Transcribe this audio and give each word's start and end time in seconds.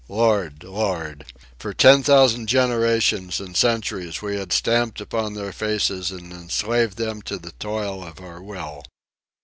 Lord! 0.09 0.63
Lord! 0.63 1.25
For 1.59 1.75
ten 1.75 2.01
thousand 2.01 2.47
generations 2.47 3.39
and 3.39 3.55
centuries 3.55 4.19
we 4.19 4.35
had 4.35 4.51
stamped 4.51 4.99
upon 4.99 5.35
their 5.35 5.53
faces 5.53 6.09
and 6.09 6.33
enslaved 6.33 6.97
them 6.97 7.21
to 7.21 7.37
the 7.37 7.51
toil 7.61 8.03
of 8.03 8.19
our 8.19 8.41
will. 8.41 8.83